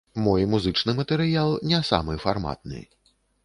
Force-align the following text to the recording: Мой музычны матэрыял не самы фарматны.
Мой 0.27 0.45
музычны 0.53 0.95
матэрыял 1.01 1.53
не 1.73 1.83
самы 1.93 2.19
фарматны. 2.27 2.85